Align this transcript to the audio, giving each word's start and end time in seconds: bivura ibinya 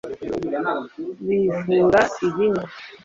bivura 1.27 2.01
ibinya 2.25 2.63